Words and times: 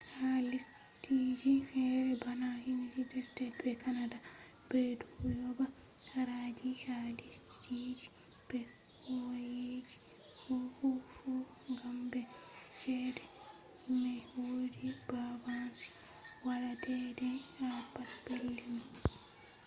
ha 0.17 0.29
lesdije 0.51 1.51
fere 1.69 2.13
bana 2.23 2.49
united 2.75 3.21
states 3.31 3.59
be 3.65 3.71
canada 3.83 4.17
be 4.69 4.81
do 4.99 5.07
yoba 5.39 5.65
haraji 6.11 6.71
ha 6.83 6.97
lesdiji 7.17 8.05
be 8.47 8.59
kwauyeji 8.97 9.97
fu 11.19 11.31
gam 11.77 11.97
mai 12.11 12.25
chede 12.81 13.23
mai 13.99 14.19
wodi 14.37 14.85
banbanci 15.07 15.87
wada 16.45 16.71
deadea 16.83 17.35
ha 17.59 17.67
pat 17.93 18.09
pellei 18.25 18.63
mai 18.75 18.89